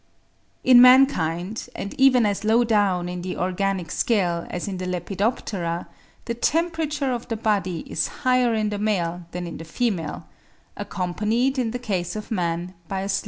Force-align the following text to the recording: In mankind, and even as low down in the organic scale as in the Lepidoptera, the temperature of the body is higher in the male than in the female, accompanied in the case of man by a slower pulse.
In 0.63 0.81
mankind, 0.81 1.69
and 1.75 1.93
even 1.93 2.25
as 2.25 2.43
low 2.43 2.63
down 2.63 3.07
in 3.07 3.21
the 3.21 3.37
organic 3.37 3.91
scale 3.91 4.47
as 4.49 4.67
in 4.67 4.77
the 4.77 4.87
Lepidoptera, 4.87 5.87
the 6.25 6.33
temperature 6.33 7.11
of 7.11 7.27
the 7.27 7.37
body 7.37 7.81
is 7.81 8.07
higher 8.25 8.55
in 8.55 8.69
the 8.69 8.79
male 8.79 9.27
than 9.29 9.45
in 9.45 9.57
the 9.57 9.63
female, 9.63 10.27
accompanied 10.75 11.59
in 11.59 11.69
the 11.69 11.77
case 11.77 12.15
of 12.15 12.31
man 12.31 12.73
by 12.87 13.01
a 13.01 13.09
slower 13.09 13.09
pulse. 13.09 13.19